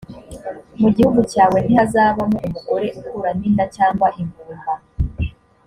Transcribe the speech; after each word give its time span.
mu 0.81 0.87
gihugu 0.95 1.21
cyawe 1.31 1.57
ntihazabamo 1.65 2.37
umugore 2.47 2.87
ukuramo 2.99 3.43
inda 3.49 3.65
cyangwa 3.75 4.07
ingumba 4.21 4.71